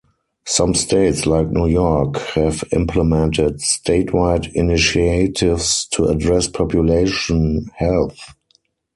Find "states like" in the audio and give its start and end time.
0.73-1.51